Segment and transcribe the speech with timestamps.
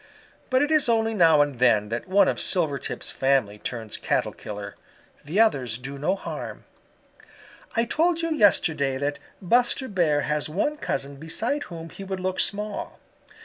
[0.49, 4.73] But it is only now and then that one of Silvertip's family turns Cattle killer.
[5.23, 6.63] The others do no harm.
[7.75, 12.39] "I told you yesterday that Buster Bear has one cousin beside whom he would look
[12.39, 12.99] small.